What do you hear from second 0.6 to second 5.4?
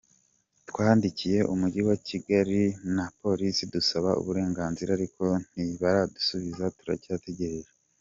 Twandikiye Umujyi wa Kigali na Polisi dusaba uburenganzira ariko